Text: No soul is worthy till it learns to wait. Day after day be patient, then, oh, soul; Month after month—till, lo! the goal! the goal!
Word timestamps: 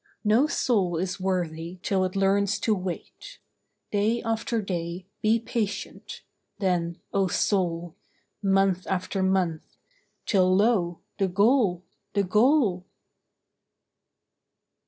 No 0.23 0.47
soul 0.47 0.97
is 0.97 1.19
worthy 1.19 1.77
till 1.83 2.03
it 2.05 2.15
learns 2.15 2.57
to 2.61 2.73
wait. 2.73 3.37
Day 3.91 4.19
after 4.23 4.59
day 4.59 5.05
be 5.21 5.39
patient, 5.39 6.23
then, 6.57 6.99
oh, 7.13 7.27
soul; 7.27 7.95
Month 8.41 8.87
after 8.87 9.21
month—till, 9.21 10.55
lo! 10.55 11.01
the 11.19 11.27
goal! 11.27 11.83
the 12.15 12.23
goal! 12.23 12.87